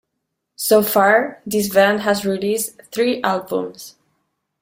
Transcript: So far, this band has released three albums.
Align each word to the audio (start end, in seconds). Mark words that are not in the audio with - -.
So 0.55 0.81
far, 0.81 1.43
this 1.45 1.69
band 1.69 1.99
has 1.99 2.25
released 2.25 2.81
three 2.91 3.21
albums. 3.21 3.97